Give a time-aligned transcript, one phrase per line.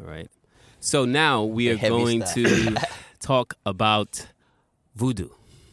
[0.00, 0.30] All right.
[0.80, 2.34] So now we The are going stuff.
[2.34, 2.76] to
[3.20, 4.26] talk about
[4.94, 5.28] voodoo.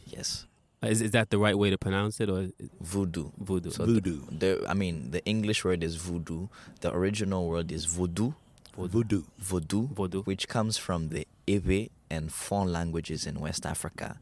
[0.06, 0.46] Yes,
[0.82, 2.48] Is, is that the right way to pronounce it, or
[2.80, 3.30] voodoo.
[3.38, 3.70] voodoo?
[3.70, 4.20] So Voodoo.
[4.30, 6.48] The, the I mean, the English word is voodoo.
[6.80, 8.32] The original word is voodoo.
[8.76, 9.22] Voodoo.
[9.38, 10.22] Voodoo, Voodoo.
[10.22, 14.18] which comes from the Ewe and Fon languages in West Africa,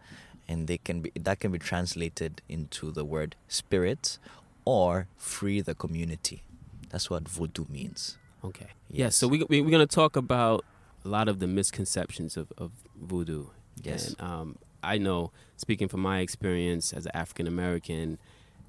[0.49, 4.19] and they can be that can be translated into the word spirit
[4.65, 6.43] or free the community.
[6.91, 8.17] That's what voodoo means.
[8.45, 8.67] Okay.
[8.89, 9.05] Yeah.
[9.05, 9.17] Yes.
[9.17, 10.65] So we, we we're gonna talk about
[11.05, 13.47] a lot of the misconceptions of, of voodoo.
[13.83, 14.09] Yes.
[14.09, 18.19] And um, I know, speaking from my experience as an African American,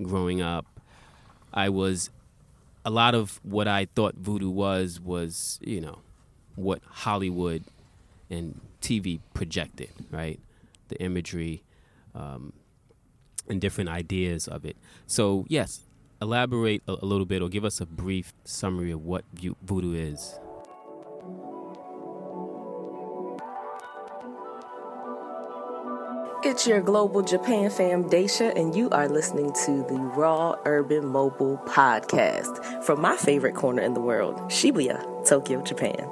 [0.01, 0.65] growing up,
[1.53, 2.09] I was
[2.83, 5.99] a lot of what I thought voodoo was was you know
[6.55, 7.63] what Hollywood
[8.29, 10.39] and TV projected, right?
[10.87, 11.63] The imagery
[12.15, 12.53] um,
[13.47, 14.75] and different ideas of it.
[15.07, 15.81] So yes,
[16.21, 19.93] elaborate a, a little bit or give us a brief summary of what vo- voodoo
[19.93, 20.39] is.
[26.43, 31.61] It's your Global Japan fam, Daisha, and you are listening to the Raw Urban Mobile
[31.65, 36.09] Podcast from my favorite corner in the world, Shibuya, Tokyo, Japan.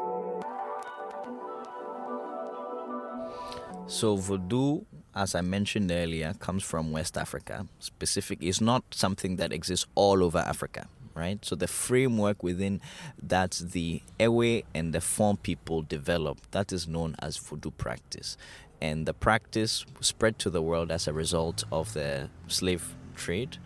[3.87, 4.81] So voodoo,
[5.19, 7.67] as I mentioned earlier, comes from West Africa.
[7.79, 11.43] Specific, it's not something that exists all over Africa, right?
[11.43, 12.79] So the framework within
[13.21, 18.37] that the Ewe and the Fon people developed, that is known as voodoo practice,
[18.81, 23.57] and the practice spread to the world as a result of the slave trade.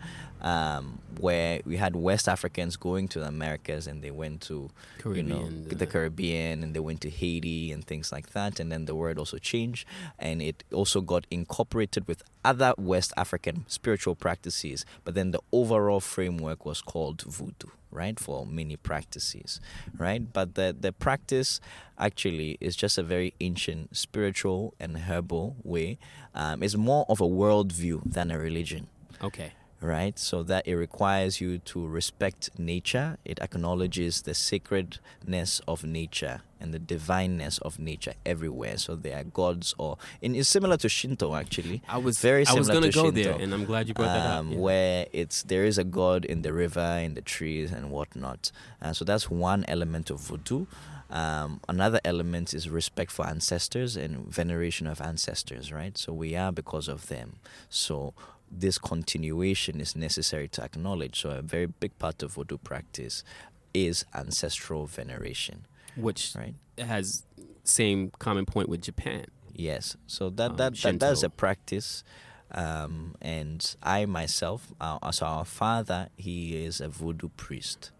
[0.44, 4.68] Um, where we had West Africans going to the Americas and they went to
[5.06, 8.60] you know Caribbean, the uh, Caribbean and they went to Haiti and things like that.
[8.60, 13.64] And then the word also changed and it also got incorporated with other West African
[13.68, 14.84] spiritual practices.
[15.02, 18.20] But then the overall framework was called voodoo, right?
[18.20, 19.62] For many practices,
[19.96, 20.30] right?
[20.30, 21.58] But the, the practice
[21.98, 25.96] actually is just a very ancient spiritual and herbal way.
[26.34, 28.88] Um, it's more of a worldview than a religion
[29.22, 29.52] Okay.
[29.84, 30.18] Right?
[30.18, 33.18] So that it requires you to respect nature.
[33.24, 38.78] It acknowledges the sacredness of nature and the divineness of nature everywhere.
[38.78, 41.82] So they are gods, or and it's similar to Shinto actually.
[41.88, 44.06] I was very I was similar gonna go Shinto, there, and I'm glad you brought
[44.06, 44.40] that up.
[44.40, 44.58] um, yeah.
[44.58, 48.50] where it's there is a god in the river, in the trees, and whatnot.
[48.80, 50.66] Uh, so that's one element of voodoo.
[51.10, 55.96] Um, another element is respect for ancestors and veneration of ancestors, right?
[55.96, 57.36] So we are because of them.
[57.68, 58.14] So
[58.50, 61.20] this continuation is necessary to acknowledge.
[61.20, 63.24] So a very big part of voodoo practice
[63.72, 65.66] is ancestral veneration,
[65.96, 66.54] which right?
[66.78, 67.24] has
[67.64, 69.26] same common point with Japan.
[69.52, 69.96] Yes.
[70.06, 72.04] So that Um, that, that that's a practice.
[72.50, 77.90] Um, and I myself, uh, so our father, he is a voodoo priest,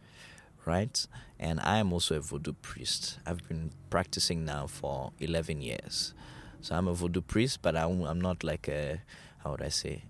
[0.65, 1.07] right?
[1.41, 3.19] And I am also a voodoo priest.
[3.27, 6.15] I've been practicing now for 11 years.
[6.61, 9.01] So I'm a voodoo priest, but I'm, I'm not like a,
[9.43, 10.05] how would I say,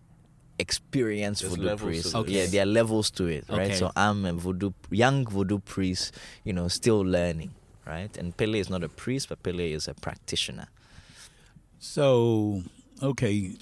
[0.58, 2.14] experienced There's voodoo priest.
[2.14, 2.32] Okay.
[2.32, 3.62] Yeah, there are levels to it, right?
[3.70, 3.74] Okay.
[3.74, 7.50] So I'm a voodoo, young voodoo priest, you know, still learning,
[7.86, 8.16] right?
[8.16, 10.68] And Pele is not a priest, but Pele is a practitioner.
[11.78, 12.62] So,
[13.02, 13.56] okay,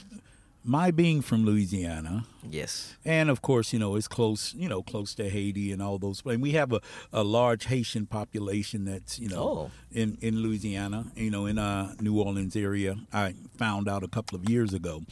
[0.65, 2.95] my being from Louisiana, Yes.
[3.05, 6.23] and of course, you know, it's close, you know, close to Haiti and all those.
[6.25, 6.81] And we have a,
[7.13, 9.71] a large Haitian population that's, you know, Oh.
[9.91, 12.97] in, in Louisiana, you know, in uh, New Orleans area.
[13.13, 15.03] I found out a couple of years ago.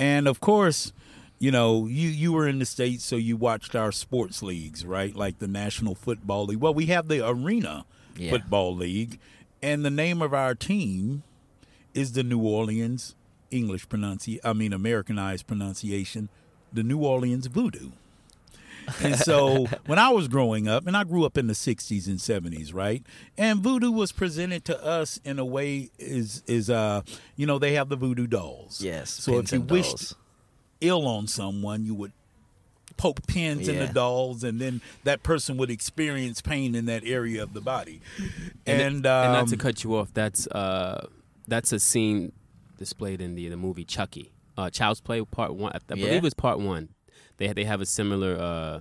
[0.00, 0.92] And of course,
[1.38, 5.14] you know, you, you were in the States, so you watched our sports leagues, right?
[5.14, 6.58] Like the National Football League.
[6.60, 7.84] Well, we have the Arena
[8.16, 8.30] Yeah.
[8.30, 9.18] Football League.
[9.62, 11.22] And the name of our team
[11.94, 13.14] is the New Orleans
[13.50, 16.28] English pronunci I mean Americanized pronunciation,
[16.72, 17.90] the New Orleans Voodoo.
[19.02, 22.18] And so when I was growing up, and I grew up in the 60s and
[22.18, 23.02] 70s, right?
[23.36, 27.02] And voodoo was presented to us in a way is is uh
[27.36, 28.80] you know, they have the voodoo dolls.
[28.82, 29.10] Yes.
[29.10, 30.14] So if you wished.
[30.80, 32.12] Ill on someone, you would
[32.96, 37.40] poke pins in the dolls and then that person would experience pain in that area
[37.42, 38.00] of the body.
[38.66, 41.06] And, And, it- and not to um, cut you off, that's uh,
[41.46, 42.32] that's a scene
[42.78, 45.72] displayed in the the movie Chucky, uh, Child's Play Part One.
[45.72, 46.06] I, I Yeah?
[46.06, 46.88] believe it's Part One.
[47.36, 48.36] They they have a similar.
[48.36, 48.80] Uh,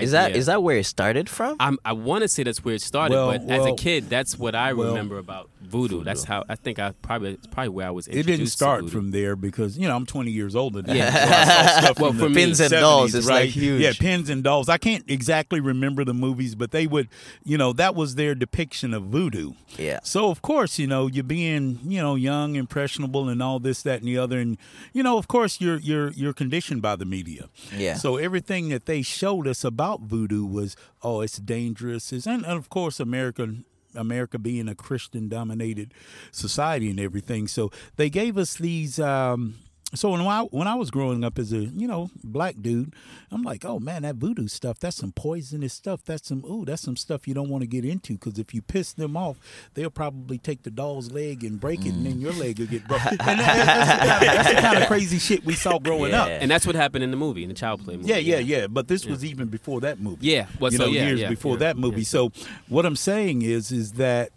[0.00, 0.36] Is that idea.
[0.38, 1.56] is that where it started from?
[1.60, 4.36] I'm, I want to say that's where it started, Well, but as a kid, that's
[4.36, 6.04] what I well, remember about voodoo.
[6.04, 8.08] That's how I think I probably it's probably where I was.
[8.08, 11.80] it didn't start from there because you know I'm 20 years older than Yeah.
[11.80, 13.80] So Well, for Pins and 70s, dolls is, like, huge.
[13.80, 14.68] Yeah, pins and dolls.
[14.68, 17.08] I can't exactly remember the movies, but they would,
[17.44, 19.52] you know, that was their depiction of voodoo.
[19.76, 20.00] Yeah.
[20.02, 24.00] So of course, you know, you're being, you know, young, impressionable, and all this, that,
[24.00, 24.58] and the other, and
[24.92, 27.48] you know, of course, you're you're you're conditioned by the media.
[27.76, 27.94] Yeah.
[27.94, 32.58] So everything that they showed us about voodoo was, oh, it's dangerous, it's, and, and
[32.58, 33.64] of course, American
[33.96, 35.92] America being a Christian dominated
[36.30, 37.48] society and everything.
[37.48, 38.98] So they gave us these.
[38.98, 39.56] Um,
[39.98, 42.94] so when I when I was growing up as a you know black dude,
[43.30, 46.04] I'm like, oh man, that voodoo stuff, that's some poisonous stuff.
[46.04, 48.62] That's some ooh, that's some stuff you don't want to get into because if you
[48.62, 49.38] piss them off,
[49.74, 52.22] they'll probably take the doll's leg and break it, and then mm.
[52.22, 53.08] your leg will get broken.
[53.20, 56.14] and that, that's, the kind of, that's the kind of crazy shit we saw growing
[56.14, 56.28] up.
[56.28, 58.08] And that's what happened in the movie, in the Child Play movie.
[58.08, 58.66] Yeah, yeah, yeah.
[58.66, 60.26] But this was even before that movie.
[60.26, 62.02] Yeah, well, you so know, yeah, years yeah, before yeah, that movie.
[62.02, 62.06] yeah.
[62.06, 62.32] So
[62.68, 64.30] what I'm saying is, is that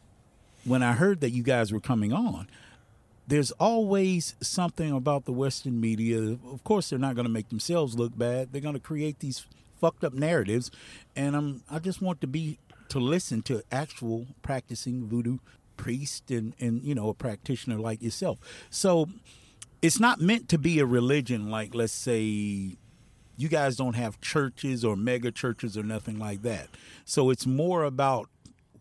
[0.66, 2.48] when I heard that you guys were coming on,
[3.30, 6.38] there's always something about the Western media.
[6.52, 8.52] Of course, they're not going to make themselves look bad.
[8.52, 9.46] They're going to create these
[9.80, 10.72] fucked up narratives,
[11.16, 12.58] and I'm I just want to be
[12.90, 15.38] to listen to actual practicing voodoo
[15.78, 18.40] priest and and you know a practitioner like yourself.
[18.72, 19.08] So
[19.82, 22.76] it's not meant to be a religion like let's say
[23.38, 26.68] you guys don't have churches or mega churches or nothing like that.
[27.06, 28.28] So it's more about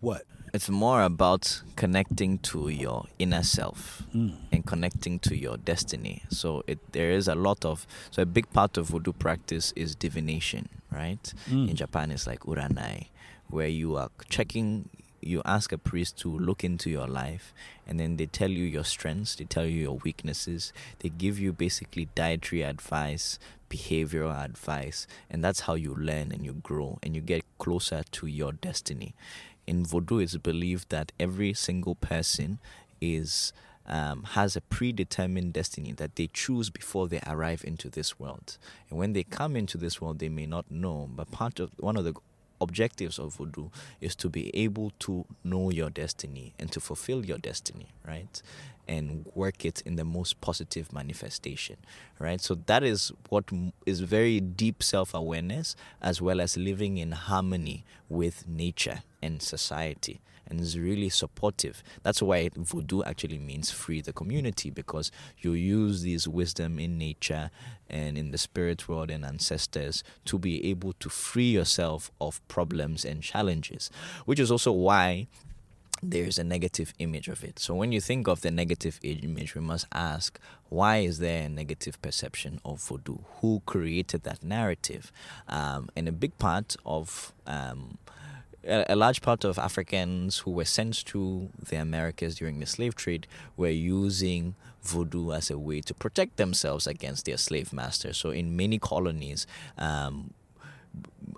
[0.00, 0.22] what?
[0.54, 4.30] It's more about connecting to your inner self hmm.
[4.50, 6.22] and connecting to your destiny.
[6.30, 9.94] So it there is a lot of so a big part of voodoo practice is
[9.94, 11.32] divination, right?
[11.48, 11.68] Hmm.
[11.68, 13.08] In Japan it's like uranai,
[13.48, 14.88] where you are checking
[15.20, 17.52] you ask a priest to look into your life
[17.86, 21.52] and then they tell you your strengths, they tell you your weaknesses, they give you
[21.52, 27.20] basically dietary advice, behavioral advice, and that's how you learn and you grow and you
[27.20, 29.14] get closer to your destiny.
[29.68, 32.58] In Vodou, it's believed that every single person
[33.02, 33.52] is
[33.84, 38.56] um, has a predetermined destiny that they choose before they arrive into this world.
[38.88, 41.10] And when they come into this world, they may not know.
[41.14, 42.14] But part of one of the
[42.60, 43.68] objectives of voodoo
[44.00, 48.42] is to be able to know your destiny and to fulfill your destiny, right?
[48.86, 51.76] And work it in the most positive manifestation,
[52.18, 52.40] right?
[52.40, 53.44] So that is what
[53.84, 60.20] is very deep self awareness as well as living in harmony with nature and society
[60.48, 61.82] and is really supportive.
[62.02, 67.50] That's why voodoo actually means free the community because you use this wisdom in nature
[67.90, 73.04] and in the spirit world and ancestors to be able to free yourself of problems
[73.04, 73.90] and challenges,
[74.24, 75.26] which is also why
[76.02, 77.58] there's a negative image of it.
[77.58, 81.48] So when you think of the negative image, we must ask why is there a
[81.48, 83.18] negative perception of voodoo?
[83.40, 85.10] Who created that narrative?
[85.48, 87.98] Um, and a big part of um,
[88.66, 92.94] a, a large part of Africans who were sent to the Americas during the slave
[92.94, 93.26] trade
[93.56, 98.16] were using voodoo as a way to protect themselves against their slave masters.
[98.16, 99.46] So in many colonies,
[99.76, 100.32] um,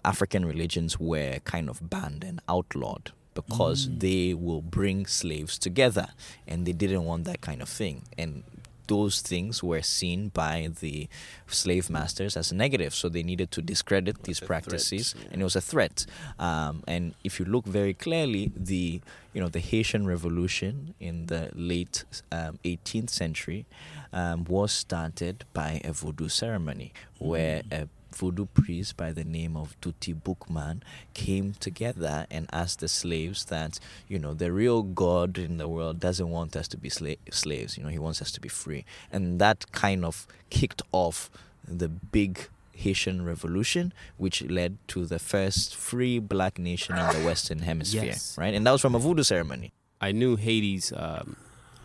[0.05, 6.09] African religions were kind of banned and outlawed because they will bring slaves together
[6.47, 8.03] and they didn't want that kind of thing.
[8.19, 8.43] And
[8.91, 11.09] those things were seen by the
[11.47, 15.29] slave masters as negative, so they needed to discredit these a threat, practices, yeah.
[15.31, 16.07] and it was a threat.
[16.41, 19.01] Um, and if you look very clearly, the
[19.33, 23.65] you know the Haitian Revolution in the late um, 18th century
[24.13, 29.77] um, was started by a voodoo ceremony where a voodoo priest by the name of
[29.81, 30.83] Dutty Boukman
[31.15, 33.79] came together and asked the slaves that,
[34.09, 37.77] you know, the real God in the world doesn't want us to be sla- slaves.
[37.79, 38.85] You know, he wants us to be free.
[39.13, 41.31] And that kind of kicked off
[41.67, 47.61] the big Haitian Revolution, which led to the first free black nation in the Western
[47.61, 48.37] Hemisphere, Yes.
[48.39, 48.55] right?
[48.55, 49.73] And that was from a voodoo ceremony.
[50.01, 51.37] I knew Haiti's um,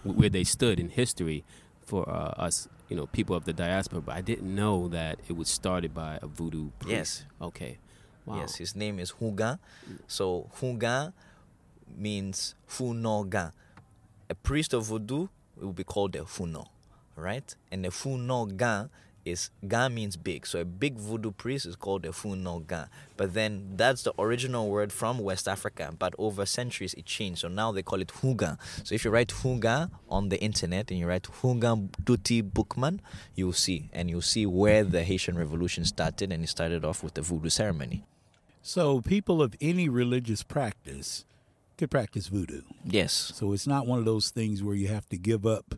[0.04, 1.44] where they stood in history
[1.86, 5.36] for uh, us, you know, people of the diaspora, but I didn't know that it
[5.36, 6.70] was started by a voodoo.
[6.80, 6.92] Priest.
[6.92, 7.26] Yes.
[7.42, 7.78] Okay.
[8.26, 8.38] Wow.
[8.40, 9.60] Yes, his name is Houngan.
[10.08, 11.14] So Houngan
[11.98, 13.52] means Funoga.
[14.30, 16.68] A priest of voodoo will be called a Funo,
[17.16, 17.56] right?
[17.72, 18.90] And the Funoga
[19.26, 20.46] is Ga means big.
[20.46, 22.88] So a big voodoo priest is called a Funoga.
[23.18, 25.94] But then that's the original word from West Africa.
[25.98, 27.42] But over centuries it changed.
[27.42, 28.58] So now they call it Houngan.
[28.84, 33.00] So if you write Houngan on the internet and you write Houngan Dutty Boukman,
[33.34, 33.90] you'll see.
[33.92, 36.32] And you'll see where the Haitian Revolution started.
[36.32, 38.06] And it started off with the voodoo ceremony.
[38.62, 41.26] So people of any religious practice
[41.78, 42.62] could practice voodoo.
[42.84, 43.34] Yes.
[43.36, 45.76] So it's not one of those things where you have to give up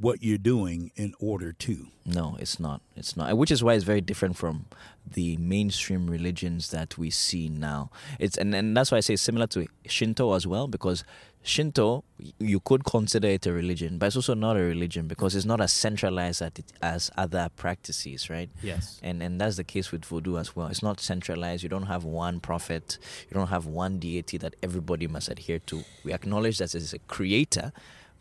[0.00, 1.88] what you're doing in order to.
[2.06, 2.80] No, it's not.
[2.96, 3.36] It's not.
[3.36, 4.66] Which is why it's very different from
[5.06, 7.90] the mainstream religions that we see now.
[8.18, 11.04] It's and, and that's why I say it's similar to Shinto as well, because
[11.42, 12.04] Shinto
[12.38, 15.60] you could consider it a religion, but it's also not a religion because it's not
[15.60, 18.50] as centralized as, it, as other practices, right?
[18.62, 19.00] Yes.
[19.02, 20.68] And and that's the case with voodoo as well.
[20.68, 21.62] It's not centralized.
[21.62, 22.98] You don't have one prophet.
[23.28, 25.84] You don't have one deity that everybody must adhere to.
[26.04, 27.72] We acknowledge that there's a creator,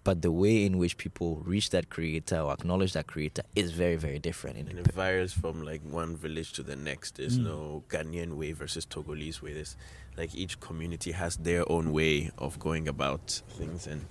[0.08, 3.98] but the way in which people reach that creator or acknowledge that creator is very,
[3.98, 4.70] very different.
[4.70, 7.18] And it varies from like one village to the next.
[7.18, 7.44] There's mm.
[7.44, 9.52] no Ghanaian way versus Togolese way.
[9.52, 9.76] There's
[10.16, 14.06] like each community has their own way of going about things and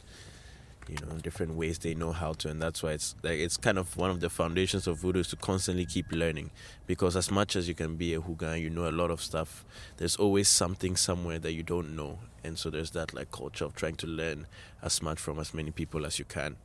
[0.89, 3.79] you know different ways they know how to and that's why it's like it's kind
[3.79, 6.51] of one of the foundations of voodoo is to constantly keep learning
[6.87, 9.65] because as much as you can be a houngan you know a lot of stuff
[9.97, 13.75] there's always something somewhere that you don't know and so there's that like culture of
[13.75, 14.47] trying to learn
[14.83, 16.57] as much from as many people as you can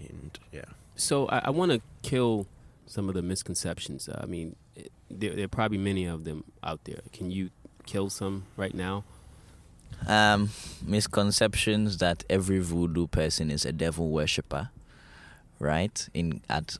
[0.00, 0.64] and yeah
[0.96, 2.46] So I, I want to kill
[2.86, 4.08] some of the misconceptions.
[4.12, 7.00] I mean, it, there, there are probably many of them out there.
[7.12, 7.50] Can you
[7.86, 9.04] kill some right now?
[10.06, 10.50] Um,
[10.84, 14.70] misconceptions that every voodoo person is a devil worshipper,
[15.58, 16.08] right?
[16.14, 16.78] In at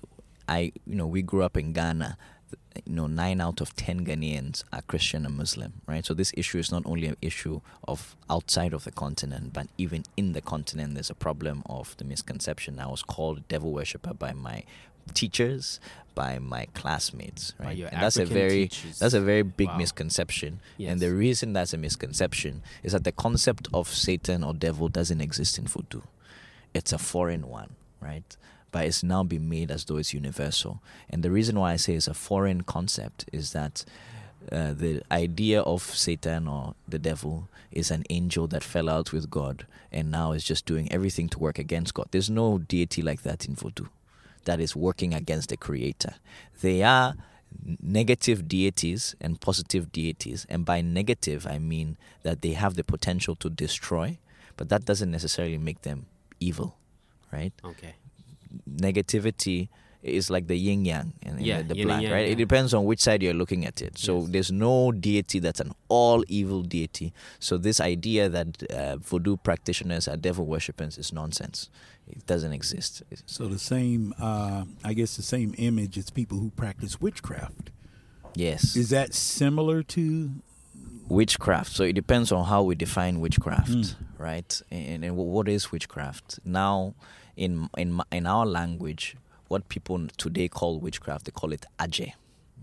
[0.48, 2.16] I you know we grew up in Ghana.
[2.86, 6.04] You know, nine out of ten Ghanaians are Christian and Muslim, right?
[6.04, 10.02] So this issue is not only an issue of outside of the continent, but even
[10.16, 12.80] in the continent, there's a problem of the misconception.
[12.80, 14.64] I was called devil worshipper by my
[15.12, 15.80] teachers,
[16.14, 17.76] by my classmates, right?
[17.76, 18.98] and that's a very teachers.
[19.00, 19.78] that's a very big Wow.
[19.78, 20.60] misconception.
[20.78, 20.92] Yes.
[20.92, 25.20] And the reason that's a misconception is that the concept of Satan or devil doesn't
[25.20, 26.02] exist in voodoo.
[26.72, 27.70] It's a foreign one,
[28.00, 28.36] right?
[28.70, 30.80] But it's now been made as though it's universal.
[31.10, 33.84] And the reason why I say it's a foreign concept is that
[34.52, 39.30] uh, the idea of Satan or the devil is an angel that fell out with
[39.30, 42.08] God and now is just doing everything to work against God.
[42.10, 43.86] There's no deity like that in voodoo
[44.44, 46.14] that is working against the creator.
[46.60, 47.14] They are
[47.82, 50.46] negative deities and positive deities.
[50.48, 54.18] And by negative, I mean that they have the potential to destroy,
[54.56, 56.06] but that doesn't necessarily make them
[56.40, 56.76] evil,
[57.32, 57.52] right?
[57.64, 57.94] Okay.
[58.70, 59.68] Negativity
[60.02, 62.26] is like the yin yang and, Yeah, the, the yin black, yang, right?
[62.26, 62.32] yeah.
[62.32, 63.96] It depends on which side you're looking at it.
[63.98, 64.28] So Yes.
[64.30, 67.12] there's no deity that's an all evil deity.
[67.38, 71.70] So this idea that uh, voodoo practitioners are devil worshippers is nonsense.
[72.08, 73.02] It doesn't exist.
[73.26, 77.70] So the same, uh, I guess, the same image as people who practice witchcraft.
[78.34, 78.76] Yes.
[78.76, 80.30] Is that similar to?
[81.08, 81.72] witchcraft.
[81.72, 84.62] So it depends on how we define witchcraft, right?
[84.70, 86.40] And, and what is witchcraft?
[86.44, 86.94] Now,
[87.36, 89.16] in in in our language,
[89.48, 92.12] what people today call witchcraft, they call it aje,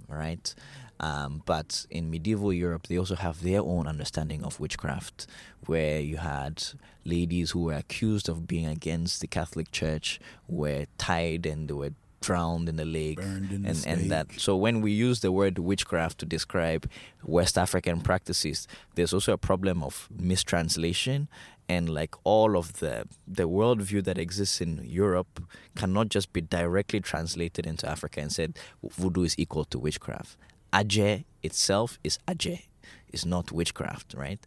[0.07, 0.53] right?
[1.01, 5.25] Um, but in medieval Europe, they also have their own understanding of witchcraft,
[5.65, 6.63] where you had
[7.03, 11.93] ladies who were accused of being against the Catholic Church, were tied and they were
[12.21, 15.31] drowned in the lake, Burned in the and and that so when we use the
[15.31, 16.87] word witchcraft to describe
[17.23, 21.29] West African practices, there's also a problem of mistranslation
[21.67, 25.43] and like all of the the worldview that exists in Europe
[25.75, 30.37] cannot just be directly translated into Africa and said voodoo is equal to witchcraft.
[30.73, 32.63] Aje itself is Aje,
[33.09, 34.39] it's not witchcraft, right?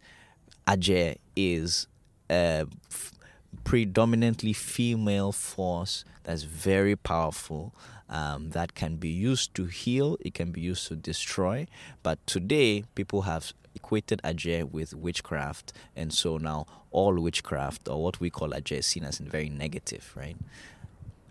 [0.67, 1.87] Aje is
[2.29, 3.11] a f-
[3.63, 7.73] predominantly female force that's very powerful
[8.09, 11.65] um, that can be used to heal it can be used to destroy
[12.03, 18.19] but today people have equated Aje with witchcraft and so now all witchcraft or what
[18.19, 20.35] we call Aje is seen as very negative right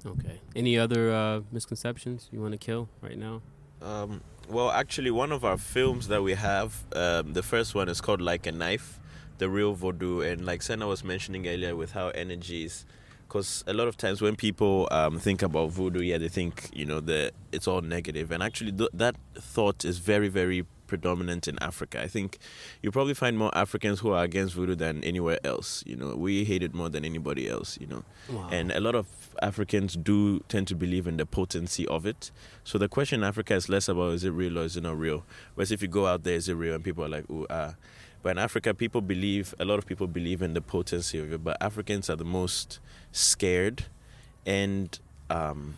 [0.06, 0.38] Okay.
[0.54, 3.40] Any other uh, misconceptions you want to kill right now?
[3.80, 8.00] Um, well, actually, one of our films that we have, um, the first one is
[8.00, 9.00] called Like a Knife,
[9.38, 12.84] the real voodoo, and like Senna was mentioning earlier, with how energies,
[13.26, 16.84] because a lot of times when people um, think about voodoo, yeah, they think you
[16.84, 21.58] know the it's all negative, and actually th- that thought is very, very predominant in
[21.62, 22.00] Africa.
[22.02, 22.38] I think
[22.82, 25.82] you probably find more Africans who are against voodoo than anywhere else.
[25.86, 27.78] You know, we hate it more than anybody else.
[27.80, 28.48] You know, Wow.
[28.52, 29.06] and a lot of
[29.42, 32.30] Africans do tend to believe in the potency of it.
[32.64, 34.98] So the question in Africa is less about is it real or is it not
[34.98, 35.24] real.
[35.54, 36.74] Whereas if you go out there, is it real?
[36.74, 37.74] And people are like, ooh, ah.
[38.22, 41.44] But in Africa, people believe, a lot of people believe in the potency of it.
[41.44, 42.78] But Africans are the most
[43.12, 43.84] scared
[44.46, 44.98] and
[45.28, 45.74] um,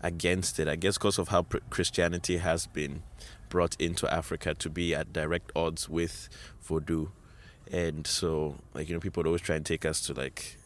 [0.00, 0.68] against it.
[0.68, 3.02] I guess because of how Christianity has been
[3.54, 6.28] brought into Africa to be at direct odds with
[6.60, 7.06] voodoo.
[7.70, 10.56] And so, like, you know, people would always try and take us to, like,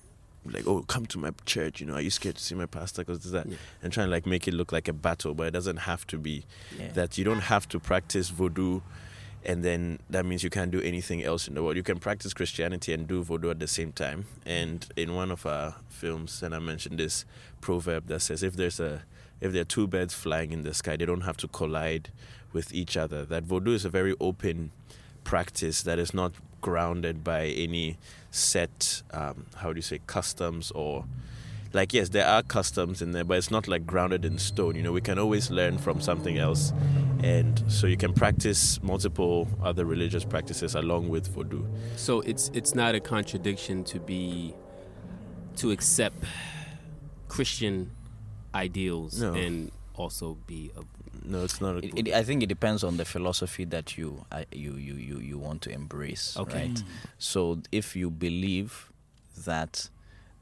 [0.46, 1.80] like, oh, come to my church.
[1.82, 3.02] You know, are you scared to see my pastor?
[3.04, 3.56] Because that, Yeah.
[3.82, 6.16] and trying to like make it look like a battle, but it doesn't have to
[6.16, 6.44] be.
[6.78, 8.80] yeah That you don't have to practice voodoo,
[9.44, 11.76] and then that means you can't do anything else in the world.
[11.76, 14.24] You can practice Christianity and do voodoo at the same time.
[14.46, 17.26] And in one of our films, and I mentioned this
[17.60, 19.02] proverb that says, if there's a
[19.40, 22.10] if there are two birds flying in the sky, they don't have to collide
[22.52, 23.24] with each other.
[23.24, 24.72] That voodoo is a very open
[25.24, 27.98] practice that is not grounded by any
[28.30, 31.04] set um, how do you say customs or
[31.72, 34.74] like yes there are customs in there but it's not like grounded in stone.
[34.74, 36.72] You know we can always learn from something else.
[37.22, 41.64] And so you can practice multiple other religious practices along with voodoo.
[41.96, 44.54] So it's it's not a contradiction to be
[45.56, 46.24] to accept
[47.28, 47.90] Christian
[48.54, 49.34] ideals No.
[49.34, 50.82] and also be a
[51.24, 51.76] No, it's not.
[51.76, 54.94] A It, it, I think it depends on the philosophy that you uh, you, you,
[54.94, 56.36] you, you want to embrace.
[56.36, 56.68] Okay.
[56.68, 56.82] Right?
[57.18, 58.90] So if you believe
[59.44, 59.90] that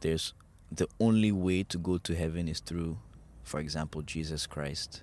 [0.01, 0.35] there's
[0.71, 2.99] the only way to go to heaven is through,
[3.45, 5.03] for example, Jesus Christ,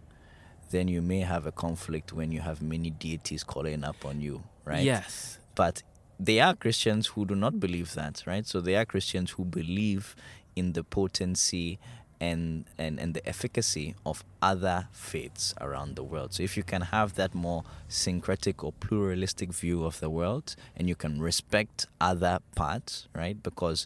[0.72, 4.44] then you may have a conflict when you have many deities calling up on you,
[4.66, 4.84] right?
[4.84, 5.40] yes.
[5.56, 5.84] But
[6.20, 8.46] there are Christians who do not believe that, right?
[8.46, 10.16] So there are Christians who believe
[10.56, 11.80] in the potency
[12.24, 16.34] and, and, and the efficacy of other faiths around the world.
[16.34, 20.88] So if you can have that more syncretic or pluralistic view of the world and
[20.88, 23.42] you can respect other parts, right?
[23.44, 23.86] Because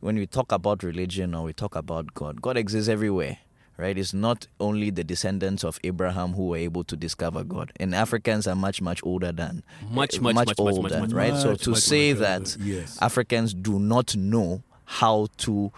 [0.00, 3.38] when we talk about religion or we talk about God, God exists everywhere.
[3.80, 7.94] Right, it's not only the descendants of Abraham who were able to discover God, and
[7.94, 11.36] Africans are much, much older than Much, much, much, much, much, older, much, right?
[11.36, 12.98] so to much, say much that yes.
[13.00, 15.70] Africans do not know how to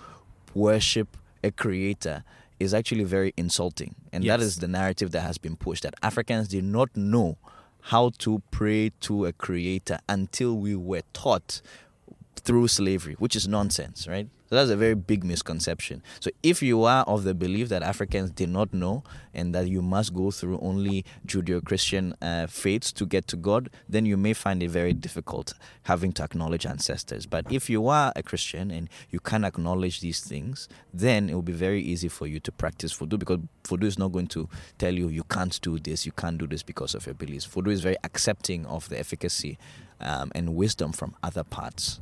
[0.54, 2.24] worship a creator
[2.58, 3.94] is actually very insulting.
[4.12, 4.48] And that Yes.
[4.48, 7.38] is the narrative that has been pushed that Africans did not know
[7.84, 11.62] how to pray to a creator until we were taught
[12.36, 14.28] through slavery, which is nonsense, right?
[14.50, 16.02] So that's a very big misconception.
[16.18, 19.80] So if you are of the belief that Africans did not know and that you
[19.80, 24.60] must go through only Judeo-Christian uh, faiths to get to God, then you may find
[24.60, 25.54] it very difficult
[25.84, 27.26] having to acknowledge ancestors.
[27.26, 31.42] But if you are a Christian and you can acknowledge these things, then it will
[31.42, 33.38] be very easy for you to practice Voodoo because
[33.68, 36.64] Voodoo is not going to tell you you can't do this, you can't do this
[36.64, 37.44] because of your beliefs.
[37.44, 39.58] Voodoo is very accepting of the efficacy
[40.00, 42.00] um, and wisdom from other parts.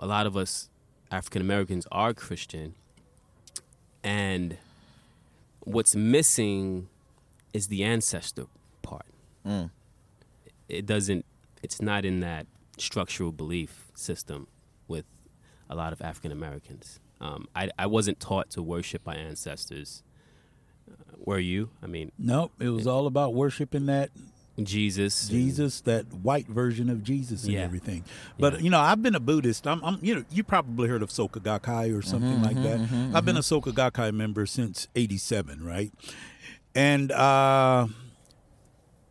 [0.00, 0.68] a lot of us
[1.14, 2.74] African Americans are Christian,
[4.02, 4.58] and
[5.60, 6.88] what's missing
[7.52, 8.46] is the ancestor
[8.82, 9.06] part.
[9.46, 9.70] Mm.
[10.68, 11.24] It doesn't.
[11.62, 14.48] It's not in that structural belief system
[14.88, 15.04] with
[15.70, 16.98] a lot of African Americans.
[17.20, 20.02] Um, I, I wasn't taught to worship my ancestors.
[20.90, 21.70] Uh, were you?
[21.80, 24.10] I mean, Nope, it was all about worshiping that
[24.62, 25.28] Jesus.
[25.28, 27.60] Jesus, that white version of Jesus and Yeah.
[27.60, 28.04] everything.
[28.38, 28.60] But Yeah.
[28.60, 29.66] you know, I've been a Buddhist.
[29.66, 32.78] I'm, I'm, you know, you probably heard of Soka Gakkai or something like mm-hmm, that.
[32.80, 33.68] Mm-hmm, I've been a mm-hmm.
[33.68, 35.92] Soka Gakkai member since '87, right?
[36.74, 37.88] And uh,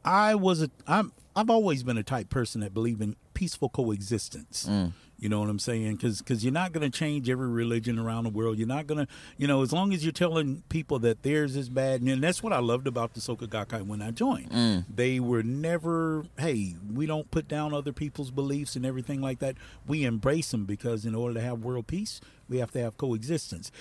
[0.03, 4.67] I was a, I'm, I've always been a type person that believe in peaceful coexistence.
[4.69, 4.93] Mm.
[5.23, 5.95] You know what I'm saying?
[5.95, 8.57] Because because you're not going to change every religion around the world.
[8.57, 11.69] You're not going to, you know, as long as you're telling people that theirs is
[11.69, 12.01] bad.
[12.01, 14.51] And that's what I loved about the Soka Gakkai when I joined.
[14.93, 19.55] They were never, hey, we don't put down other people's beliefs and everything like that.
[19.87, 23.71] We embrace them because in order to have world peace, we have to have coexistence.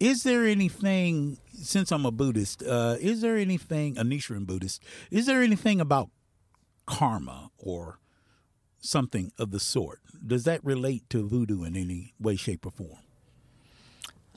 [0.00, 5.24] Is there anything, since I'm a Buddhist, uh, is there anything, a Nichiren Buddhist, is
[5.24, 6.10] there anything about
[6.84, 8.00] karma or
[8.80, 10.00] something of the sort?
[10.24, 12.98] Does that relate to voodoo in any way, shape, or form?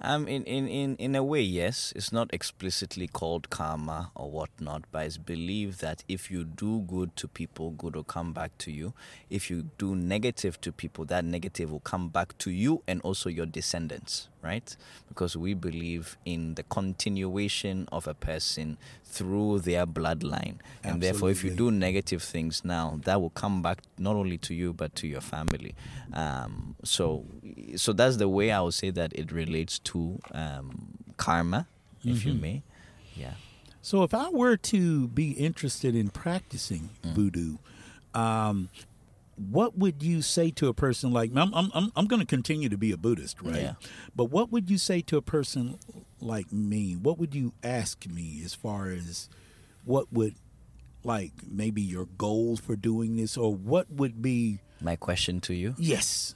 [0.02, 1.94] Um, in, in, in, in a way, yes.
[1.96, 7.16] It's not explicitly called karma or whatnot, but it's believed that if you do good
[7.18, 8.94] to people, good will come back to you.
[9.30, 13.30] If you do negative to people, that negative will come back to you and also
[13.30, 14.76] your descendants, right?
[15.08, 20.56] Because we believe in the continuation of a person through their bloodline.
[20.84, 24.54] And therefore, if you do negative things now, that will come back not only to
[24.54, 25.76] you but to your family.
[26.14, 27.26] Um, so,
[27.76, 31.68] so that's the way I would say that it relates to um, karma,
[32.04, 32.64] if you may.
[33.16, 33.34] Yeah.
[33.82, 37.58] So, if I were to be interested in practicing voodoo,
[38.14, 38.70] um,
[39.36, 41.54] what would you say to a person like I'm?
[41.54, 43.62] I'm, I'm, I'm going to continue to be a Buddhist, right?
[43.62, 43.74] Yeah.
[44.16, 45.80] But what would you say to a person
[46.22, 46.94] like me?
[46.96, 49.30] What would you ask me as far as
[49.86, 50.36] what would
[51.04, 54.60] like maybe your goals for doing this, or what would be?
[54.80, 55.76] My question to you.
[55.78, 56.36] Yes.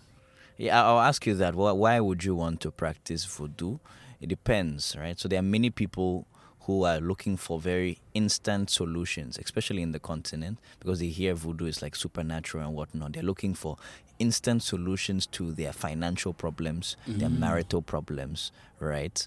[0.57, 1.55] Yeah, I'll ask you that.
[1.55, 3.77] Why, why would you want to practice voodoo?
[4.19, 5.19] It depends, right?
[5.19, 6.25] So there are many people
[6.61, 11.65] who are looking for very instant solutions, especially in the continent, because they hear voodoo
[11.65, 13.13] is like supernatural and whatnot.
[13.13, 13.77] They're looking for
[14.19, 17.39] instant solutions to their financial problems, their mm.
[17.39, 19.25] marital problems, right?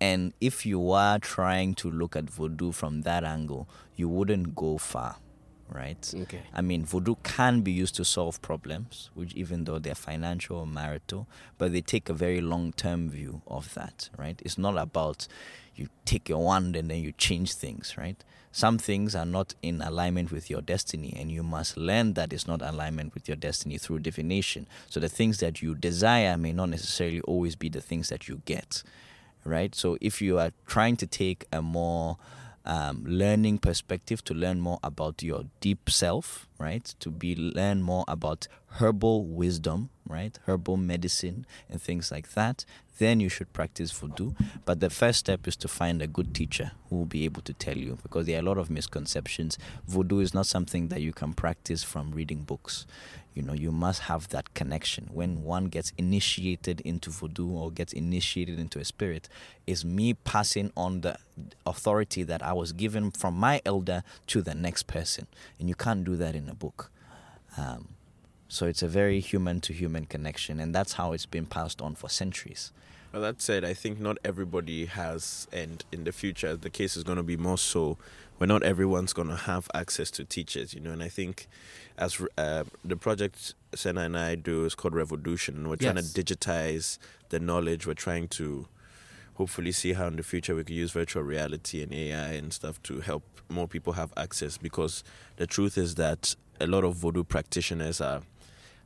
[0.00, 4.78] And if you are trying to look at voodoo from that angle, you wouldn't go
[4.78, 5.16] far,
[5.70, 6.14] right?
[6.22, 6.40] Okay.
[6.52, 10.66] I mean, voodoo can be used to solve problems, which even though they're financial or
[10.66, 11.26] marital,
[11.58, 14.40] but they take a very long term view of that, right?
[14.44, 15.28] It's not about
[15.74, 18.22] you take your wand and then you change things, right?
[18.50, 22.46] Some things are not in alignment with your destiny, and you must learn that it's
[22.46, 24.66] not alignment with your destiny through divination.
[24.88, 28.42] So the things that you desire may not necessarily always be the things that you
[28.46, 28.82] get,
[29.44, 29.74] right?
[29.74, 32.16] So if you are trying to take a more
[32.68, 36.94] um, learning perspective to learn more about your deep self, right?
[37.00, 40.38] To be learn more about herbal wisdom, right?
[40.46, 42.64] Herbal medicine and things like that,
[42.98, 44.32] then you should practice voodoo.
[44.64, 47.52] But the first step is to find a good teacher who will be able to
[47.52, 49.58] tell you because there are a lot of misconceptions.
[49.86, 52.86] Voodoo is not something that you can practice from reading books.
[53.34, 55.10] You know, you must have that connection.
[55.12, 59.28] When one gets initiated into voodoo or gets initiated into a spirit,
[59.64, 61.18] is me passing on the
[61.64, 65.28] authority that I was given from my elder to the next person.
[65.60, 66.90] And you can't do that in a book.
[67.56, 67.90] Um,
[68.48, 71.94] so it's a very human to human connection, and that's how it's been passed on
[71.94, 72.72] for centuries.
[73.12, 77.04] Well, that said, I think not everybody has, and in the future, the case is
[77.04, 77.96] going to be more so
[78.36, 80.90] where not everyone's going to have access to teachers, you know.
[80.90, 81.48] And I think
[81.96, 86.02] as uh, the project Senna and I do is called Revolution, and we're trying to
[86.02, 86.98] digitize
[87.30, 87.86] the knowledge.
[87.86, 88.68] We're trying to
[89.34, 92.82] hopefully see how in the future we could use virtual reality and AI and stuff
[92.84, 95.02] to help more people have access because
[95.36, 98.22] the truth is that a lot of voodoo practitioners are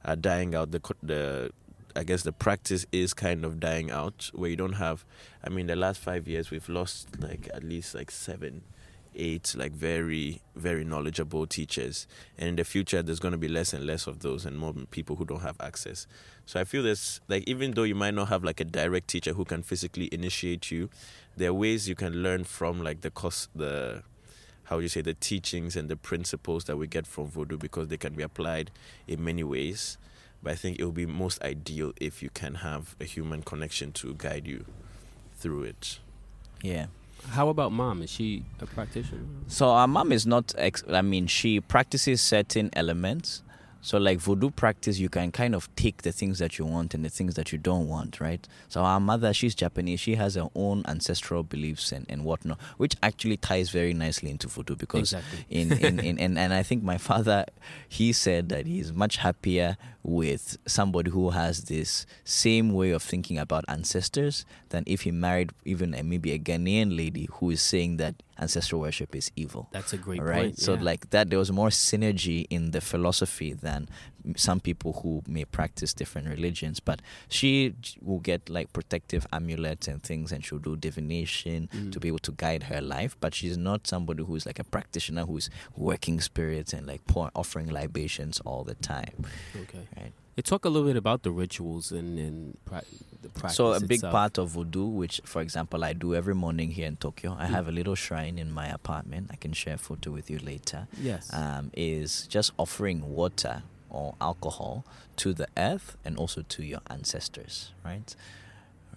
[0.05, 0.71] are dying out.
[0.71, 1.51] The the
[1.95, 5.05] I guess the practice is kind of dying out where you don't have
[5.45, 8.63] I mean the last 5 years we've lost like at least like 7
[9.15, 12.07] eight like very very knowledgeable teachers.
[12.39, 14.73] And in the future there's going to be less and less of those and more
[14.91, 16.07] people who don't have access.
[16.47, 19.35] So i feel this like even though you might not have like a direct teacher
[19.35, 20.89] who can physically initiate you
[21.37, 24.03] there are ways you can learn from like the cost the
[24.65, 27.89] how would you say the teachings and the principles that we get from voodoo because
[27.89, 28.71] they can be applied
[29.07, 29.99] in many ways
[30.43, 33.93] but i think it will be most ideal if you can have a human connection
[33.93, 34.65] to guide you
[35.37, 35.99] through it
[36.63, 36.87] Yeah.
[37.31, 38.03] How about mom?
[38.03, 39.23] Is she a practitioner?
[39.47, 40.53] So our mom is not.
[40.59, 43.43] Ex- I mean, she practices certain elements.
[43.83, 47.05] So like voodoo practice, you can kind of take the things that you want and
[47.05, 48.47] the things that you don't want, right?
[48.69, 49.99] So our mother, she's Japanese.
[50.01, 54.47] She has her own ancestral beliefs and, and whatnot, which actually ties very nicely into
[54.47, 55.47] voodoo because Exactly.
[55.51, 57.45] in, in, in and, and I think my father
[57.89, 63.39] he said that he's much happier with somebody who has this same way of thinking
[63.39, 67.99] about ancestors than if he married even a, maybe a Ghanaian lady who is saying
[67.99, 69.69] that ancestral worship is evil.
[69.71, 70.35] That's a great right.
[70.35, 70.47] point.
[70.47, 70.59] Right?
[70.59, 70.83] So yeah.
[70.83, 73.89] like that there was more synergy in the philosophy than
[74.37, 80.03] some people who may practice different religions but she will get like protective amulets and
[80.03, 81.93] things and she'll do divination Mm.
[81.93, 85.25] to be able to guide her life but she's not somebody who's like a practitioner
[85.25, 89.25] who's working spirits and like pour, offering libations all the time
[89.63, 89.87] okay.
[89.97, 92.85] right Hey, talk a little bit about the rituals and, and pra-
[93.21, 93.57] the practice.
[93.57, 94.13] so a big itself.
[94.13, 97.51] part of voodoo which for example i do every morning here in tokyo i Mm.
[97.51, 100.87] have a little shrine in my apartment i can share a photo with you later
[101.01, 101.31] Yes.
[101.35, 104.85] um, is just offering water or alcohol
[105.17, 108.15] to the earth and also to your ancestors, right?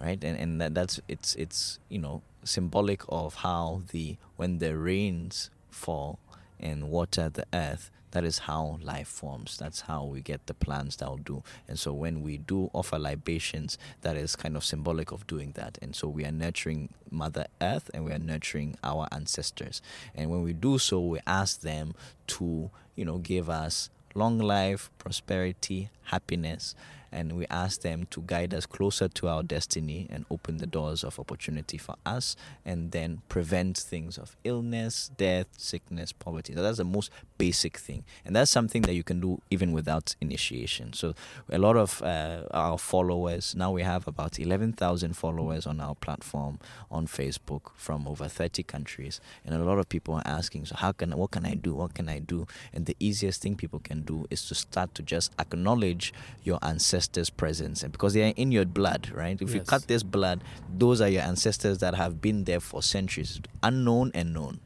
[0.01, 4.77] Right, and and that, that's it's it's you know symbolic of how the when the
[4.77, 6.19] rains fall
[6.59, 9.57] and water the earth, that is how life forms.
[9.57, 11.43] That's how we get the plants that will do.
[11.67, 15.77] And so when we do offer libations, that is kind of symbolic of doing that.
[15.81, 19.81] And so we are nurturing Mother Earth and we are nurturing our ancestors.
[20.15, 21.93] And when we do so, we ask them
[22.27, 26.75] to, you know, give us long life, prosperity, happiness,
[27.15, 31.01] and we ask them to guide us closer to our destiny and open the doors
[31.01, 36.53] of opportunity for us and then prevent things of illness, death, sickness, poverty.
[36.53, 38.03] So that's the most basic thing.
[38.25, 40.91] And that's something that you can do even without initiation.
[40.91, 41.15] So
[41.49, 46.59] a lot of uh, our followers, now we have about 11,000 followers on our platform
[46.91, 49.21] on Facebook from over 30 countries.
[49.45, 51.75] And a lot of people are asking, so how can, what can I do?
[51.75, 52.45] What can I do?
[52.73, 57.04] And the easiest thing people can do is to start to just acknowledge your ancestors'
[57.37, 57.83] presence.
[57.83, 59.41] And because they are in your blood, right?
[59.41, 60.43] If you cut this blood,
[60.77, 64.59] those are your ancestors that have been there for centuries, unknown and known.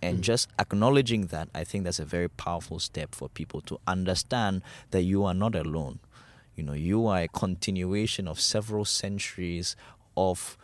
[0.00, 0.22] And Mhm.
[0.22, 5.02] just acknowledging that, I think that's a very powerful step for people to understand that
[5.02, 6.00] you are not alone.
[6.56, 9.76] You know, you are a continuation of several centuries
[10.16, 10.58] of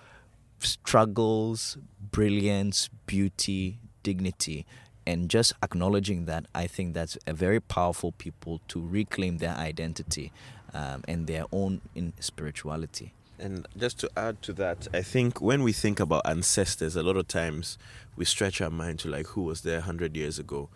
[0.59, 1.79] struggles,
[2.11, 4.67] brilliance, beauty, dignity.
[5.07, 10.33] And just acknowledging that, I think that's a very powerful people to reclaim their identity
[10.75, 13.13] um, and their own in spirituality.
[13.39, 17.17] And just to add to that, I think when we think about ancestors, a lot
[17.17, 17.79] of times
[18.17, 20.69] we stretch our mind to like who was there 100 years ago.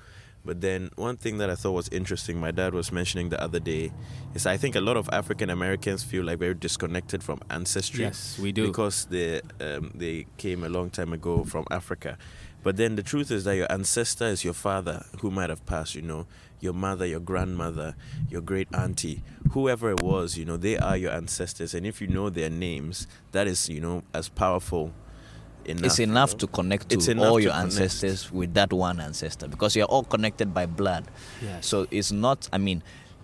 [0.44, 3.60] But then one thing that I thought was interesting, my dad was mentioning the other
[3.60, 3.92] day,
[4.34, 8.04] is I think a lot of African Americans feel like very disconnected from ancestry.
[8.04, 8.66] yes, we do.
[8.66, 12.18] Because they um, they came a long time ago from Africa.
[12.62, 15.94] But then the truth is that your ancestor is your father who might have passed,
[15.94, 16.26] you know,
[16.60, 17.96] your mother, your grandmother,
[18.30, 21.74] your great auntie, whoever it was, you know, they are your ancestors.
[21.74, 24.92] And if you know their names, that is, you know, as powerful
[25.64, 25.84] enough.
[25.84, 26.38] it's you enough know?
[26.38, 27.72] to connect to all to your connect.
[27.72, 31.04] ancestors with that one ancestor because you're all connected by blood.
[31.42, 31.66] yes.
[31.66, 32.82] So it's not, I mean,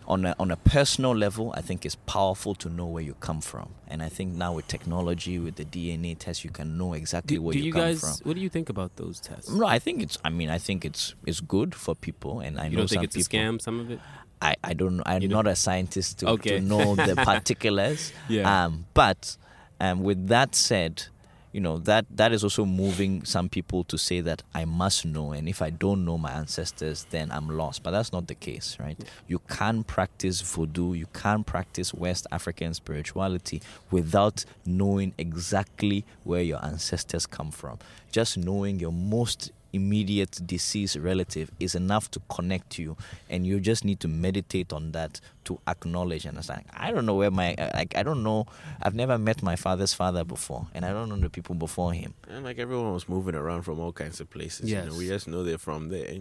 [0.08, 3.40] on a, on a personal level, I think it's powerful to know where you come
[3.42, 3.68] from.
[3.86, 7.42] And I think now with technology, with the DNA test, you can know exactly Do,
[7.42, 8.00] where do you, you come guys?
[8.00, 8.10] from.
[8.26, 9.50] What do you think about those tests?
[9.50, 10.16] No, I think it's.
[10.24, 13.04] I mean, I think it's it's good for people, and I you know don't think
[13.04, 13.60] it's a scam?
[13.60, 14.00] Some of it.
[14.40, 15.02] I, I don't.
[15.04, 16.58] I'm You not a scientist to, Okay.
[16.58, 18.12] to know the particulars.
[18.28, 18.64] Yeah.
[18.64, 19.36] Um, but
[19.80, 21.04] um, with that said,
[21.52, 25.32] you know that that is also moving some people to say that I must know,
[25.32, 27.82] and if I don't know my ancestors, then I'm lost.
[27.82, 28.98] But that's not the case, right?
[29.26, 36.64] You can practice voodoo, you can practice West African spirituality without knowing exactly where your
[36.64, 37.78] ancestors come from.
[38.10, 42.96] Just knowing your most immediate deceased relative is enough to connect you
[43.28, 47.14] and you just need to meditate on that to acknowledge and understand i don't know
[47.14, 48.46] where my like i don't know
[48.82, 52.14] i've never met my father's father before and i don't know the people before him
[52.28, 54.70] And like everyone was moving around from all kinds of places.
[54.70, 56.16] You know, we just know they're from there.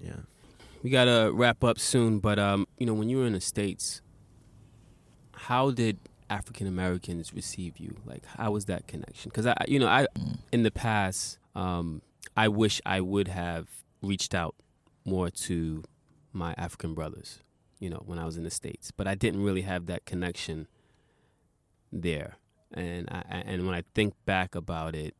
[0.00, 0.12] Yeah.
[0.82, 4.00] We gotta wrap up soon, but um, you know, when you were in the states,
[5.32, 5.98] how did
[6.30, 7.96] African Americans receive you?
[8.06, 9.30] Like, how was that connection?
[9.30, 10.06] Because I, you know, I
[10.52, 12.02] in the past, um,
[12.38, 13.66] I wish I would have
[14.00, 14.54] reached out
[15.04, 15.82] more to
[16.32, 17.40] my African brothers.
[17.80, 20.68] You know, when I was in the states, but I didn't really have that connection
[21.92, 22.36] there.
[22.72, 25.14] And I, and when I think back about it,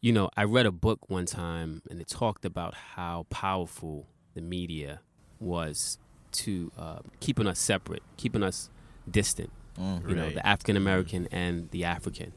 [0.00, 4.40] you know, I read a book one time and it talked about how powerful the
[4.40, 5.00] media
[5.40, 5.98] was
[6.32, 8.70] to uh, keeping us separate, keeping us
[9.10, 9.50] distant.
[10.08, 12.32] You know, the African American and the African,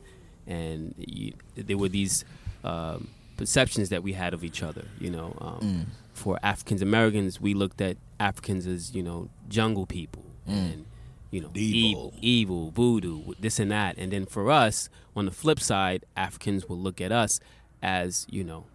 [0.45, 2.25] and you, there were these
[2.63, 4.85] um, perceptions that we had of each other.
[4.99, 10.23] You know, um, for Africans Americans, we looked at Africans as you know jungle people
[10.45, 10.85] and
[11.31, 11.89] you know Evil.
[11.89, 13.97] evil, evil, voodoo, this and that.
[13.97, 17.39] And then for us, on the flip side, Africans will look at us
[17.81, 18.65] as you know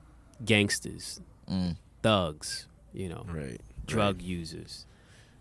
[0.44, 1.20] gangsters,
[2.02, 3.60] thugs, you know, Right.
[3.86, 4.86] drug users,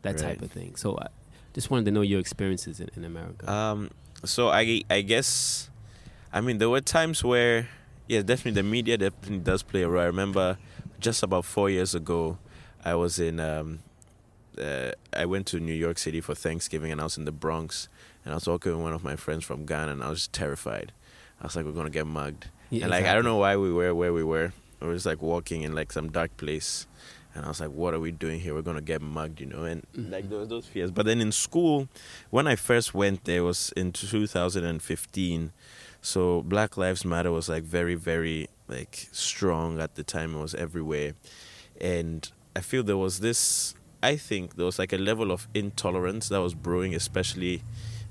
[0.02, 0.76] that type of thing.
[0.76, 1.08] So I
[1.54, 3.50] just wanted to know your experiences in, in America.
[3.52, 3.90] Um,
[4.24, 5.70] so I I guess,
[6.34, 7.68] I mean, there were times where,
[8.12, 10.02] yeah, definitely the media definitely does play a role.
[10.04, 10.58] I remember
[11.00, 12.38] just about four years ago,
[12.84, 13.80] I was in, um,
[14.62, 17.88] uh, I went to New York City for Thanksgiving, and I was in the Bronx,
[18.26, 20.34] and I was walking with one of my friends from Ghana, and I was just
[20.34, 20.92] terrified.
[21.40, 23.72] I was like, we're gonna get mugged, Yeah, and like I don't know why we
[23.72, 24.52] were where we were.
[24.82, 26.88] We were just like walking in like some dark place.
[27.34, 28.54] And I was like, what are we doing here?
[28.54, 29.64] We're going to get mugged, you know?
[29.64, 30.92] And like there was those fears.
[30.92, 31.88] But then in school,
[32.30, 35.54] when I first went there, it was in 2015.
[36.02, 40.36] So Black Lives Matter was like very, very like strong at the time.
[40.36, 41.14] It was everywhere.
[41.80, 46.30] And I feel there was this, I think there was like a level of intolerance
[46.30, 47.64] that was brewing, especially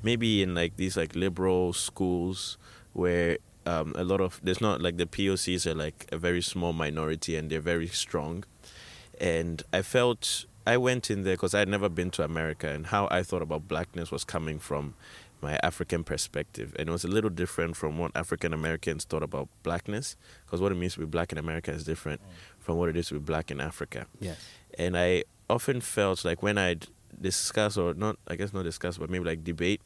[0.03, 2.59] maybe in like these like liberal schools
[2.93, 6.73] where um, a lot of, there's not like the POCs are like a very small
[6.73, 8.45] minority and they're very strong
[9.21, 12.87] and I felt I went in there because I had never been to America, and
[12.87, 14.95] how I thought about blackness was coming from
[15.43, 19.49] my African perspective, and it was a little different from what African Americans thought about
[19.63, 22.21] blackness, because what it means to be black in America is different
[22.59, 24.07] from what it is to be black in Africa.
[24.21, 24.39] Yes.
[24.79, 26.87] And I often felt like when I'd
[27.21, 29.81] discuss or not, I guess not discuss, but maybe like debate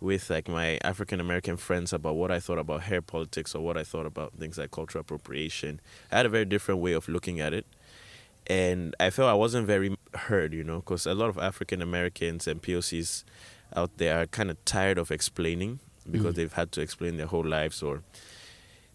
[0.00, 3.76] with like my African American friends about what I thought about hair politics or what
[3.76, 5.80] I thought about things like cultural appropriation,
[6.10, 7.66] I had a very different way of looking at it
[8.46, 12.46] and I felt I wasn't very heard, you know, because a lot of African Americans
[12.46, 13.24] and POCs
[13.74, 16.36] out there are kind of tired of explaining because mm.
[16.36, 18.02] they've had to explain their whole lives, or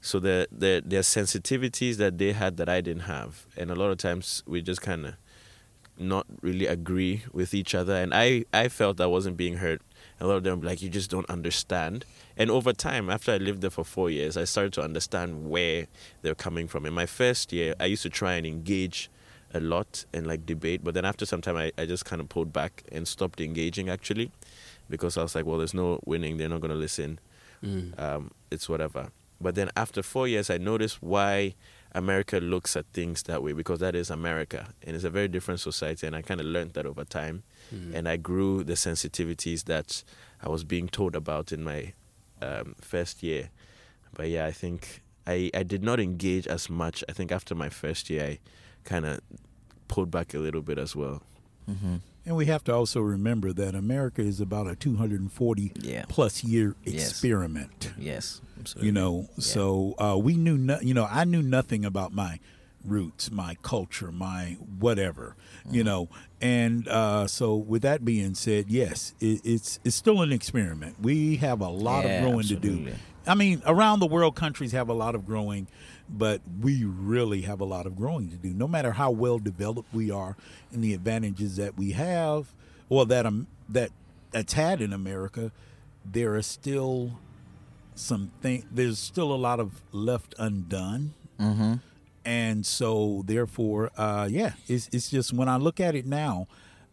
[0.02, 3.90] so the the their sensitivities that they had that I didn't have, and a lot
[3.90, 5.14] of times we just kind of
[5.98, 9.82] not really agree with each other, and I I felt I wasn't being heard.
[10.22, 12.06] A lot of them like you just don't understand,
[12.38, 15.88] and over time, after I lived there for four years, I started to understand where
[16.22, 16.86] they're coming from.
[16.86, 19.10] In my first year, I used to try and engage
[19.54, 20.84] a lot and like debate.
[20.84, 23.90] But then after some time I, I just kind of pulled back and stopped engaging
[23.90, 24.32] actually
[24.90, 26.38] because i was like well there's no winning.
[26.38, 27.20] They're not going to listen.
[27.64, 28.00] Mm.
[28.00, 29.10] um, it's whatever.
[29.42, 31.56] But then after four years i noticed why
[31.94, 35.60] america looks at things that way because that is america and it's a very different
[35.60, 37.44] society and i kind of learned that over time.
[37.96, 40.04] And i grew the sensitivities that
[40.42, 41.94] i was being told about in my
[42.42, 43.50] um, first year.
[44.14, 47.04] But yeah i think I, I did not engage as much.
[47.08, 48.40] I think after my first year i
[48.84, 49.20] kind of
[49.88, 51.22] pulled back a little bit as well
[52.30, 56.06] And we have to also remember that America is about a 240 Yeah.
[56.08, 57.92] plus year experiment.
[57.98, 58.86] yes absolutely.
[58.86, 62.40] You know, so uh, we knew, no, you know, I knew nothing about my
[62.86, 65.36] roots, my culture, my whatever,
[65.72, 66.08] you know,
[66.40, 70.98] and uh, so with that being said, yes, it, it's it's still an experiment.
[71.02, 72.92] We have a lot Yeah, of growing to do.
[73.26, 75.68] I mean, around the world, countries have a lot of growing,
[76.10, 78.50] but we really have a lot of growing to do.
[78.54, 80.36] No matter how well developed we are
[80.72, 82.54] and the advantages that we have,
[82.90, 83.92] or that um that
[84.32, 85.52] that's had in America,
[86.06, 87.20] there are still
[87.96, 88.66] some thing.
[88.72, 91.74] There's still a lot of left undone, Mm-hmm.
[92.26, 96.48] and so therefore, uh, yeah, it's it's just when I look at it now,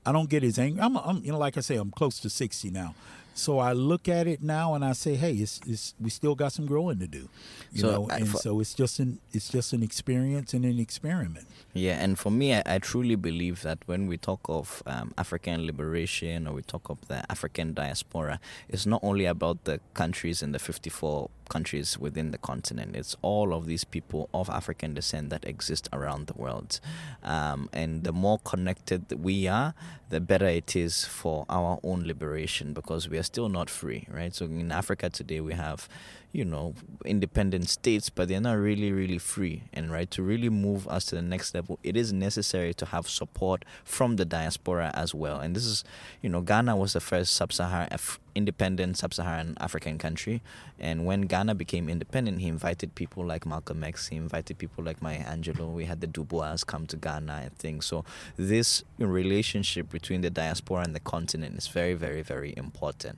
[0.04, 0.80] I don't get as angry.
[0.80, 2.94] I'm, I'm you know like I say, I'm close to sixty now.
[3.38, 6.52] So I look at it now and I say, "Hey, it's, it's we still got
[6.52, 7.28] some growing to do,"
[7.70, 8.08] you So, know.
[8.10, 11.46] I- And for- so it's just an it's just an experience and an experiment.
[11.74, 15.66] Yeah, and for me, I, I truly believe that when we talk of um, African
[15.66, 20.52] liberation or we talk of the African diaspora, it's not only about the countries in
[20.52, 25.44] the 54 countries within the continent, it's all of these people of African descent that
[25.44, 26.80] exist around the world.
[27.22, 29.74] Um, and the more connected we are,
[30.08, 34.34] the better it is for our own liberation because we are still not free, right?
[34.34, 35.88] So in Africa today, we have
[36.36, 36.74] you know
[37.06, 39.62] independent states but they're not really really free.
[39.72, 43.08] And right to really move us to the next level it is necessary to have
[43.08, 45.40] support from the diaspora as well.
[45.40, 45.82] And this is
[46.20, 50.42] you know ghana was the first sub-saharan Af- independent sub-saharan african country.
[50.78, 55.00] And when ghana became independent he invited people like malcolm x he invited people like
[55.00, 55.72] maya angelou.
[55.72, 57.86] We had the Du Bois come to ghana and things.
[57.86, 58.04] So
[58.36, 63.16] this relationship between the diaspora and the continent is very very very important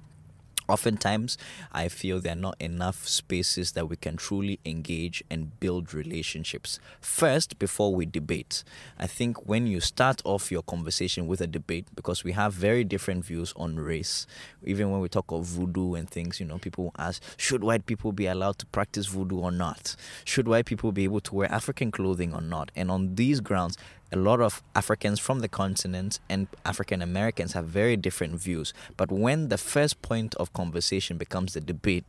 [0.69, 1.39] oftentimes
[1.73, 6.79] i feel there are not enough spaces that we can truly engage and build relationships.
[7.01, 8.65] First before we debate
[8.99, 12.85] i think when you start off your conversation with a debate because we have very
[12.85, 14.27] different views on race
[14.65, 18.13] even when we talk of voodoo and things you know people ask should white people
[18.13, 19.97] be allowed to practice voodoo or not?
[20.25, 22.71] Should white people be able to wear african clothing or not?
[22.77, 23.77] And on these grounds
[24.13, 28.73] a lot of Africans from the continent and African Americans have very different views.
[28.97, 32.05] But when the first point of conversation becomes the debate,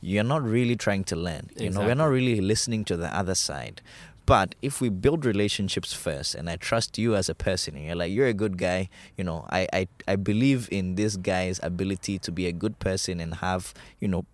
[0.00, 1.50] you're not really trying to learn.
[1.56, 3.80] You know, we're not really listening to the other side.
[4.26, 7.94] But if we build relationships first, and I trust you as a person, and you're
[7.94, 12.18] like, you're a good guy, you know, I, I, I believe in this guy's ability
[12.18, 14.26] to be a good person and have, you know,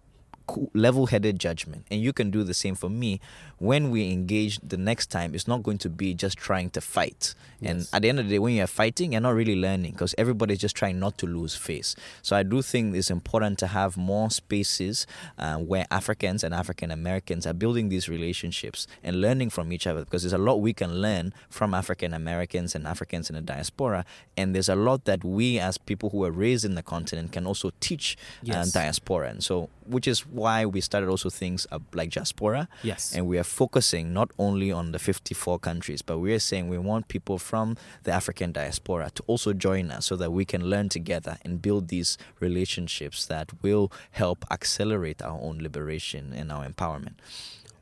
[0.75, 1.87] level headed judgment.
[1.91, 3.21] And you can do the same for me.
[3.59, 7.35] When we engage the next time, it's not going to be just trying to fight.
[7.65, 10.17] And at the end of the day, when you're fighting, you're not really learning because
[10.19, 11.95] everybody's just trying not to lose face.
[12.21, 15.07] So I do think it's important to have more spaces
[15.39, 20.01] uh, where Africans and African Americans are building these relationships and learning from each other
[20.05, 24.05] because there's a lot we can learn from African Americans and Africans in the diaspora.
[24.37, 27.47] And there's a lot that we, as people who were raised in the continent, can
[27.47, 28.75] also teach Yes.
[28.75, 29.29] uh, diaspora.
[29.31, 32.69] And so, which is why we started also things like Jaspora.
[32.83, 33.15] Yes.
[33.15, 36.79] And we are focusing not only on the 54 countries, but we are saying we
[36.79, 40.89] want people from the African diaspora to also join us so that we can learn
[40.89, 47.15] together and build these relationships that will help accelerate our own liberation and our empowerment.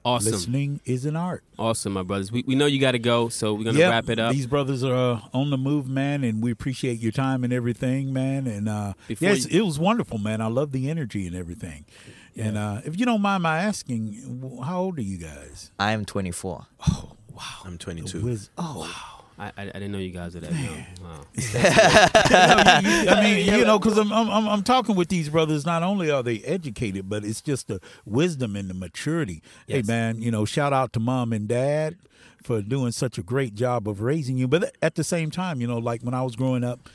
[0.04, 0.32] Awesome.
[0.32, 1.42] Listening is an art.
[1.58, 2.32] Awesome, my brothers.
[2.32, 4.32] We, we know you got to go, so we're going to Yep, wrap it up.
[4.32, 8.12] These brothers are uh, on the move, man, and we appreciate your time and everything,
[8.12, 8.46] man.
[8.46, 10.40] And uh, Before yes, you- it was wonderful, man.
[10.40, 11.84] I love the energy and everything.
[12.36, 15.70] And uh, if you don't mind my asking, how old are you guys?
[15.78, 16.66] I am 24.
[16.88, 17.42] Oh, wow.
[17.64, 18.20] I'm 22.
[18.22, 20.84] wiz- oh, I, I, I didn't know you guys were that young.
[21.02, 21.26] Wow.
[23.14, 25.64] I mean, you know, because I'm, I'm I'm talking with these brothers.
[25.64, 29.42] Not only are they educated, but it's just the wisdom and the maturity.
[29.66, 31.96] Hey, man, you know, shout out to mom and dad
[32.42, 34.46] for doing such a great job of raising you.
[34.46, 36.88] But at the same time, you know, like when I was growing up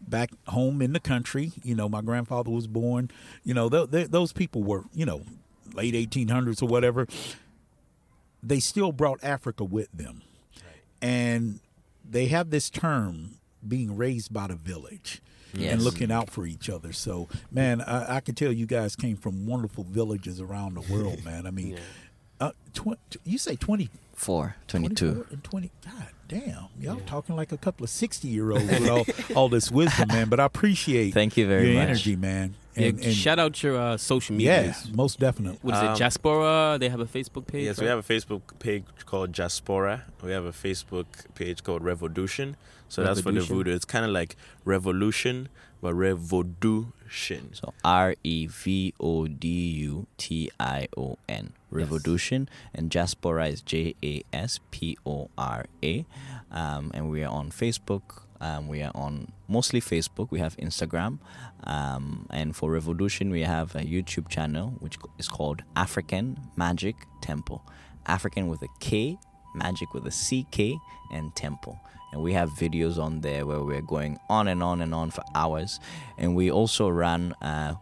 [0.00, 3.10] back home in the country, you know, my grandfather was born.
[3.44, 5.22] You know, th- th- those people were, you know,
[5.74, 7.06] late 1800s or whatever.
[8.42, 10.22] They still brought Africa with them,
[11.06, 11.60] and
[12.08, 15.20] they have this term being raised by the village
[15.54, 15.72] Yes.
[15.72, 16.92] and looking out for each other.
[16.92, 21.24] So, man, I, I can tell you guys came from wonderful villages around the world,
[21.24, 21.46] man.
[21.46, 21.68] I mean,
[22.40, 22.48] Yeah.
[22.48, 25.26] uh, tw- you say 20, 4, 22.
[25.30, 25.70] and 20.
[25.84, 26.66] God damn.
[26.78, 30.28] Y'all talking like a couple of 60 year olds with all, all this wisdom, man.
[30.28, 31.88] But I appreciate Thank you very your much.
[31.88, 32.54] energy, man.
[32.76, 34.62] Yeah, And, and shout out your uh, social media.
[34.66, 35.58] yes, most definitely.
[35.62, 36.78] What is Um, it, Jaspora?
[36.78, 37.64] They have a Facebook page.
[37.64, 37.84] Yes, right?
[37.84, 40.02] we have a Facebook page called Jaspora.
[40.22, 42.54] We have a Facebook page called Revodution.
[42.88, 43.48] So that's for the Revodution.
[43.48, 43.74] voodoo.
[43.74, 45.48] It's kind of like revolution,
[45.80, 47.54] but revodution.
[47.56, 51.52] So R E V O D U T I O N.
[51.72, 52.48] Revodution.
[52.74, 56.04] And Jaspora is J A S P O R A.
[56.50, 58.22] Um, and we are on Facebook.
[58.40, 60.30] Um, we are on mostly Facebook.
[60.30, 61.18] We have Instagram.
[61.64, 67.64] Um, and for Revodution, we have a YouTube channel which is called Afrikan Magick Temple.
[68.06, 69.18] African with a K,
[69.54, 70.80] magic with a CK,
[71.12, 71.78] and temple.
[72.12, 75.24] And we have videos on there where we're going on and on and on for
[75.34, 75.80] hours.
[76.18, 77.74] And we also run uh,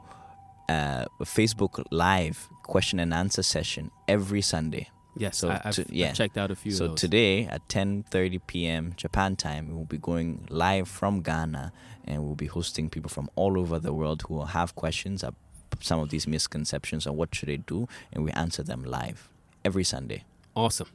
[0.69, 4.89] uh, a Facebook Live question and answer session every Sunday.
[5.17, 7.01] Yes, So I, I've, to- I've checked out a few So of those.
[7.01, 8.95] today at 10:30 p.m.
[8.97, 11.73] Japan time, we will be going live from Ghana,
[12.05, 15.37] and we'll be hosting people from all over the world who will have questions about
[15.81, 19.29] some of these misconceptions on what should they do, and we answer them live
[19.65, 20.25] every Sunday.
[20.57, 20.89] awesome.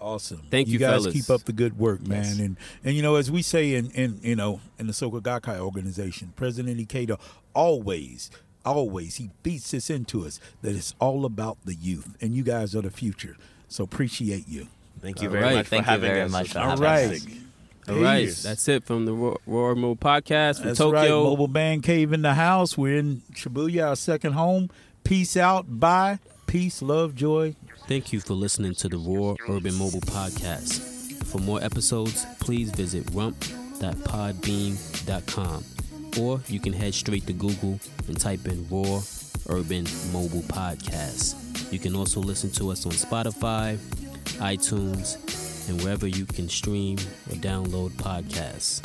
[0.00, 0.42] Awesome.
[0.48, 1.12] Thank you, guys fellas.
[1.12, 2.22] keep up the good work, man.
[2.22, 2.38] Yes.
[2.38, 5.58] And and you know, as we say in, in you know, in the Soka Gakkai
[5.58, 7.18] organization, President Ikeda
[7.52, 8.30] always,
[8.64, 12.16] always he beats this into us that it's all about the youth.
[12.20, 13.36] And you guys are the future.
[13.68, 14.66] So appreciate you.
[15.00, 15.54] Thank you All very right.
[15.56, 16.32] much Thank for you having very us.
[16.32, 17.10] Much for All having right.
[17.12, 17.26] Us.
[17.88, 21.00] All right, that's it from the Roar, Roar Mode podcast from That's Tokyo.
[21.00, 21.08] right.
[21.08, 22.76] Mobile Band Cave in the house.
[22.76, 24.68] We're in Shibuya, our second home.
[25.04, 25.80] Peace out.
[25.80, 26.18] Bye.
[26.46, 27.54] Peace, love, joy.
[27.86, 30.82] Thank you for listening to the Roar Urban Mobile Podcast.
[31.24, 35.64] For more episodes, please visit rump.podbean.com
[36.18, 39.00] or you can head straight to Google and type in Roar
[39.48, 41.72] Urban Mobile Podcast.
[41.72, 43.76] You can also listen to us on Spotify,
[44.38, 46.96] iTunes, and wherever you can stream
[47.30, 48.82] or download podcasts.